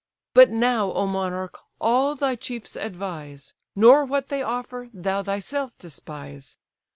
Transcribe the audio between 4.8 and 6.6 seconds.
thou thyself despise.